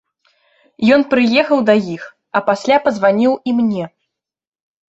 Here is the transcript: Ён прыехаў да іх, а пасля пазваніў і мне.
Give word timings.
Ён 0.95 1.01
прыехаў 1.11 1.59
да 1.69 1.75
іх, 1.97 2.07
а 2.39 2.41
пасля 2.49 2.81
пазваніў 2.89 3.33
і 3.53 3.55
мне. 3.59 3.83